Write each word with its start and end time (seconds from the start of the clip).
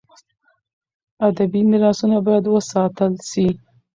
ادبي 1.27 1.61
میراثونه 1.69 2.17
باید 2.25 2.45
وساتل 2.49 3.13
سي. 3.29 3.45